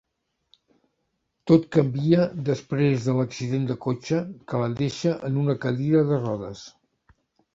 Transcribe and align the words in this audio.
Tot 1.51 1.67
canvia 1.75 2.23
després 2.47 3.05
de 3.09 3.13
l'accident 3.19 3.69
de 3.73 3.77
cotxe 3.85 4.21
que 4.53 4.61
la 4.63 4.69
deixa 4.81 5.13
en 5.29 5.37
una 5.45 5.57
cadira 5.67 6.05
de 6.13 6.17
rodes. 6.27 6.65